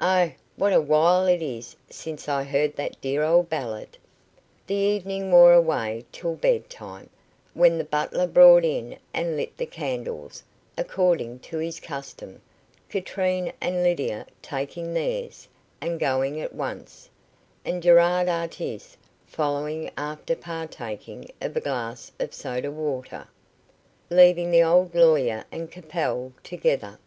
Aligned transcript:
"Oh, 0.00 0.32
what 0.56 0.72
a 0.72 0.80
while 0.80 1.26
it 1.26 1.40
is 1.40 1.76
since 1.88 2.28
I 2.28 2.42
heard 2.42 2.74
that 2.74 3.00
dear 3.00 3.22
old 3.22 3.48
ballad." 3.48 3.96
The 4.66 4.74
evening 4.74 5.30
wore 5.30 5.52
away 5.52 6.04
till 6.10 6.34
bed 6.34 6.68
time, 6.68 7.08
when 7.54 7.78
the 7.78 7.84
butler 7.84 8.26
brought 8.26 8.64
in 8.64 8.98
and 9.14 9.36
lit 9.36 9.56
the 9.56 9.66
candles, 9.66 10.42
according 10.76 11.38
to 11.46 11.58
his 11.58 11.78
custom, 11.78 12.42
Katrine 12.88 13.52
and 13.60 13.84
Lydia 13.84 14.26
taking 14.42 14.94
theirs, 14.94 15.46
and 15.80 16.00
going 16.00 16.40
at 16.40 16.52
once, 16.56 17.08
and 17.64 17.80
Gerard 17.80 18.28
Artis 18.28 18.96
following 19.28 19.92
after 19.96 20.34
partaking 20.34 21.30
of 21.40 21.56
a 21.56 21.60
glass 21.60 22.10
of 22.18 22.34
soda 22.34 22.72
water, 22.72 23.28
leaving 24.10 24.50
the 24.50 24.64
old 24.64 24.96
lawyer 24.96 25.44
and 25.52 25.70
Capel 25.70 26.32
together. 26.42 26.98